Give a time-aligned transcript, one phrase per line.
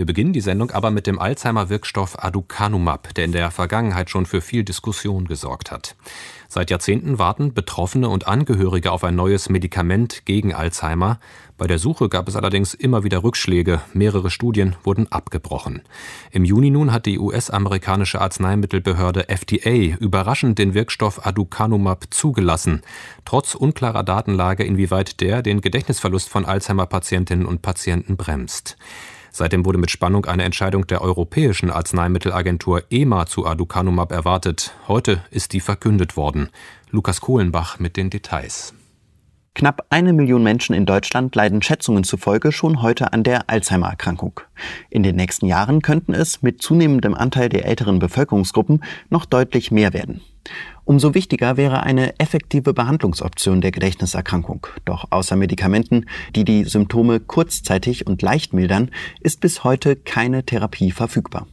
[0.00, 4.40] Wir beginnen die Sendung aber mit dem Alzheimer-Wirkstoff Aducanumab, der in der Vergangenheit schon für
[4.40, 5.94] viel Diskussion gesorgt hat.
[6.48, 11.20] Seit Jahrzehnten warten Betroffene und Angehörige auf ein neues Medikament gegen Alzheimer.
[11.58, 13.82] Bei der Suche gab es allerdings immer wieder Rückschläge.
[13.92, 15.82] Mehrere Studien wurden abgebrochen.
[16.30, 22.80] Im Juni nun hat die US-amerikanische Arzneimittelbehörde FDA überraschend den Wirkstoff Aducanumab zugelassen,
[23.26, 28.78] trotz unklarer Datenlage, inwieweit der den Gedächtnisverlust von Alzheimer-Patientinnen und Patienten bremst.
[29.32, 34.74] Seitdem wurde mit Spannung eine Entscheidung der Europäischen Arzneimittelagentur EMA zu Aducanumab erwartet.
[34.88, 36.48] Heute ist die verkündet worden.
[36.90, 38.74] Lukas Kohlenbach mit den Details.
[39.54, 44.40] Knapp eine Million Menschen in Deutschland leiden Schätzungen zufolge schon heute an der Alzheimer-Erkrankung.
[44.90, 49.92] In den nächsten Jahren könnten es mit zunehmendem Anteil der älteren Bevölkerungsgruppen noch deutlich mehr
[49.92, 50.20] werden.
[50.90, 54.66] Umso wichtiger wäre eine effektive Behandlungsoption der Gedächtniserkrankung.
[54.84, 58.90] Doch außer Medikamenten, die die Symptome kurzzeitig und leicht mildern,
[59.20, 61.46] ist bis heute keine Therapie verfügbar.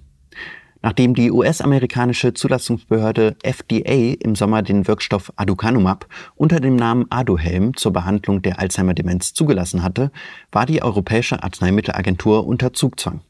[0.81, 7.93] Nachdem die US-amerikanische Zulassungsbehörde FDA im Sommer den Wirkstoff Aducanumab unter dem Namen Aduhelm zur
[7.93, 10.11] Behandlung der Alzheimer-Demenz zugelassen hatte,
[10.51, 13.21] war die Europäische Arzneimittelagentur unter Zugzwang.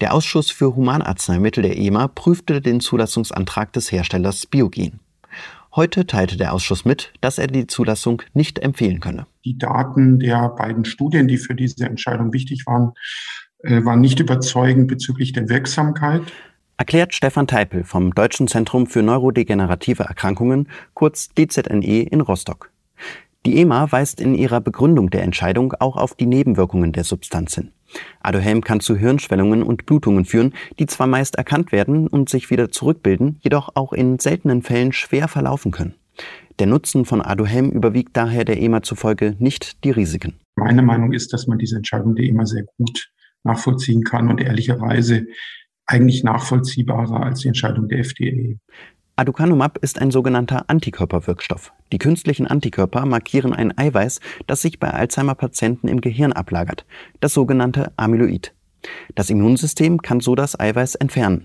[0.00, 5.00] Der Ausschuss für Humanarzneimittel der EMA prüfte den Zulassungsantrag des Herstellers Biogen.
[5.74, 9.26] Heute teilte der Ausschuss mit, dass er die Zulassung nicht empfehlen könne.
[9.44, 12.92] Die Daten der beiden Studien, die für diese Entscheidung wichtig waren,
[13.62, 16.22] äh, waren nicht überzeugend bezüglich der Wirksamkeit.
[16.76, 22.72] Erklärt Stefan Teipel vom Deutschen Zentrum für Neurodegenerative Erkrankungen, kurz DZNE in Rostock.
[23.46, 27.70] Die EMA weist in ihrer Begründung der Entscheidung auch auf die Nebenwirkungen der Substanz hin.
[28.20, 32.70] Aduhelm kann zu Hirnschwellungen und Blutungen führen, die zwar meist erkannt werden und sich wieder
[32.70, 35.94] zurückbilden, jedoch auch in seltenen Fällen schwer verlaufen können.
[36.58, 40.34] Der Nutzen von Aduhelm überwiegt daher der EMA zufolge nicht die Risiken.
[40.56, 43.10] Meine Meinung ist, dass man diese Entscheidung der EMA sehr gut
[43.44, 45.26] nachvollziehen kann und ehrlicherweise
[45.86, 48.56] eigentlich nachvollziehbarer als die Entscheidung der FDA.
[49.20, 51.74] Aducanumab ist ein sogenannter Antikörperwirkstoff.
[51.92, 56.86] Die künstlichen Antikörper markieren ein Eiweiß, das sich bei Alzheimer-Patienten im Gehirn ablagert,
[57.20, 58.54] das sogenannte Amyloid.
[59.14, 61.44] Das Immunsystem kann so das Eiweiß entfernen.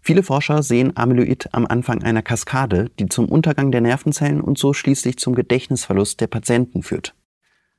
[0.00, 4.72] Viele Forscher sehen Amyloid am Anfang einer Kaskade, die zum Untergang der Nervenzellen und so
[4.72, 7.14] schließlich zum Gedächtnisverlust der Patienten führt.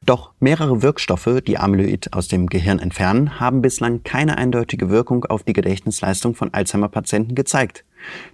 [0.06, 5.42] Doch mehrere Wirkstoffe, die Amyloid aus dem Gehirn entfernen, haben bislang keine eindeutige Wirkung auf
[5.42, 7.86] die Gedächtnisleistung von Alzheimer-Patienten gezeigt.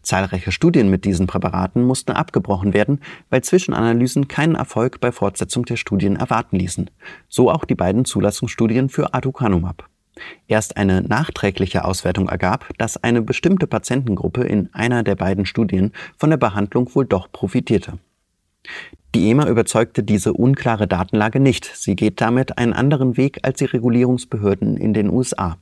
[0.01, 5.77] Zahlreiche Studien mit diesen Präparaten mussten abgebrochen werden, weil Zwischenanalysen keinen Erfolg bei Fortsetzung der
[5.77, 6.89] Studien erwarten ließen.
[7.29, 9.89] So auch die beiden Zulassungsstudien für Aducanumab.
[10.47, 16.29] Erst eine nachträgliche Auswertung ergab, dass eine bestimmte Patientengruppe in einer der beiden Studien von
[16.29, 17.99] der Behandlung wohl doch profitierte.
[19.15, 21.71] Die EMA überzeugte diese unklare Datenlage nicht.
[21.73, 25.57] Sie geht damit einen anderen Weg als die Regulierungsbehörden in den USA.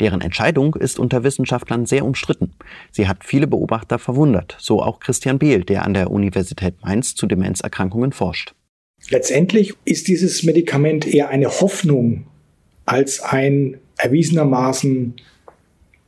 [0.00, 2.54] Deren Entscheidung ist unter Wissenschaftlern sehr umstritten.
[2.90, 7.26] Sie hat viele Beobachter verwundert, so auch Christian Behl, der an der Universität Mainz zu
[7.26, 8.54] Demenzerkrankungen forscht.
[9.10, 12.26] Letztendlich ist dieses Medikament eher eine Hoffnung
[12.86, 15.14] als ein erwiesenermaßen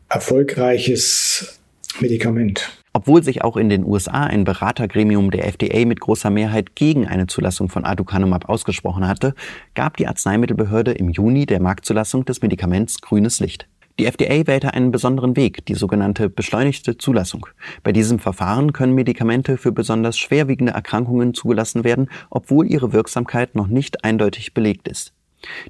[0.09, 1.61] erfolgreiches
[2.01, 2.83] Medikament.
[2.97, 7.27] Obwohl sich auch in den USA ein Beratergremium der FDA mit großer Mehrheit gegen eine
[7.27, 9.35] Zulassung von Aducanumab ausgesprochen hatte,
[9.75, 13.69] gab die Arzneimittelbehörde im Juni der Marktzulassung des Medikaments grünes Licht.
[13.99, 17.47] Die FDA wählte einen besonderen Weg, die sogenannte beschleunigte Zulassung.
[17.83, 23.67] Bei diesem Verfahren können Medikamente für besonders schwerwiegende Erkrankungen zugelassen werden, obwohl ihre Wirksamkeit noch
[23.67, 25.13] nicht eindeutig belegt ist.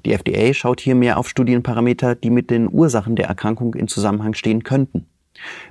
[0.05, 4.33] Die FDA schaut hier mehr auf Studienparameter, die mit den Ursachen der Erkrankung in Zusammenhang
[4.33, 5.07] stehen könnten.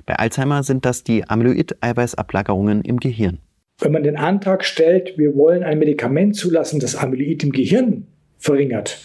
[0.05, 3.39] Bei Alzheimer sind das die Amyloid-Eiweißablagerungen im Gehirn.
[3.79, 8.07] Wenn man den Antrag stellt, wir wollen ein Medikament zulassen, das Amyloid im Gehirn
[8.39, 8.99] verringert,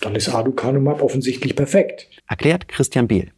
[0.00, 2.08] dann ist Aducanumab offensichtlich perfekt.
[2.28, 3.30] Erklärt Christian Behl.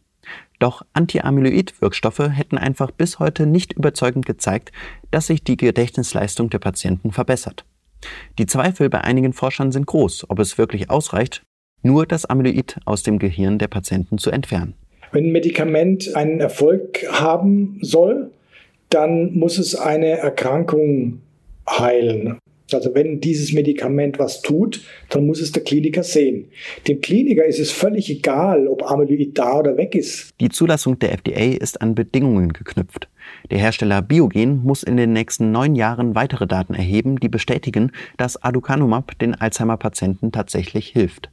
[0.59, 4.71] Doch Anti-Amyloid-Wirkstoffe hätten einfach bis heute nicht überzeugend gezeigt,
[5.11, 7.65] dass sich die Gedächtnisleistung der Patienten verbessert.
[8.37, 11.43] Die Zweifel bei einigen Forschern sind groß, ob es wirklich ausreicht,
[11.83, 14.73] nur das Amyloid aus dem Gehirn der Patienten zu entfernen.
[15.11, 18.31] Wenn ein Medikament einen Erfolg haben soll,
[18.89, 21.21] dann muss es eine Erkrankung
[21.69, 22.39] heilen.
[22.73, 26.49] Also wenn dieses Medikament was tut, dann muss es der Kliniker sehen.
[26.87, 30.31] Dem Kliniker ist es völlig egal, ob Amyloid da oder weg ist.
[30.41, 33.07] Die Zulassung der FDA ist an Bedingungen geknüpft.
[33.51, 38.41] Der Hersteller Biogen muss in den nächsten neun Jahren weitere Daten erheben, die bestätigen, dass
[38.41, 41.29] Aducanumab den Alzheimer-Patienten tatsächlich hilft.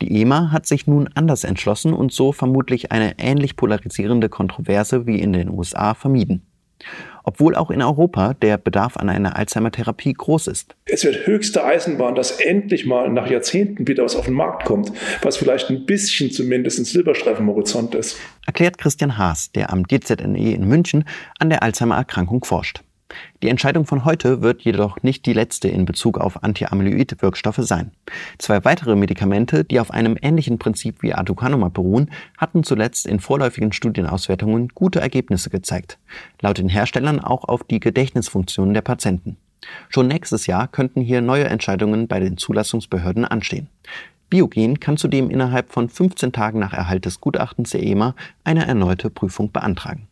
[0.00, 5.20] Die EMA hat sich nun anders entschlossen und so vermutlich eine ähnlich polarisierende Kontroverse wie
[5.20, 6.42] in den USA vermieden.
[7.24, 10.74] obwohl auch in Europa der Bedarf an einer Alzheimer-Therapie groß ist.
[10.86, 14.92] Es wird höchste Eisenbahn, dass endlich mal nach Jahrzehnten wieder was auf den Markt kommt,
[15.20, 18.16] was vielleicht ein bisschen zumindest ein Silberstreif im Horizont ist.
[18.46, 21.04] Erklärt Christian Haas, der am DZNE in München
[21.38, 22.82] an der Alzheimer-Erkrankung forscht.
[23.42, 27.92] Die Entscheidung von heute wird jedoch nicht die letzte in Bezug auf Antiamyloid-Wirkstoffe sein.
[28.38, 33.72] Zwei weitere Medikamente, die auf einem ähnlichen Prinzip wie Aducanumab beruhen, hatten zuletzt in vorläufigen
[33.72, 35.98] Studienauswertungen gute Ergebnisse gezeigt.
[36.40, 39.36] Laut den Herstellern auch auf die Gedächtnisfunktionen der Patienten.
[39.88, 43.68] Schon nächstes Jahr könnten hier neue Entscheidungen bei den Zulassungsbehörden anstehen.
[44.30, 48.14] Biogen kann zudem innerhalb von 15 Tagen nach Erhalt des Gutachtens der EMA
[48.44, 50.07] eine erneute Prüfung beantragen.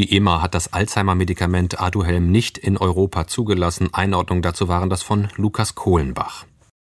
[0.00, 3.92] Die EMA hat das Alzheimer-Medikament Aduhelm nicht in Europa zugelassen.
[3.92, 6.46] Einordnung dazu waren das von Lukas Kohlenbach.